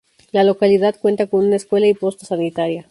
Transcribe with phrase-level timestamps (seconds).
[0.31, 2.79] La localidad cuenta con una escuela y posta sanitaria.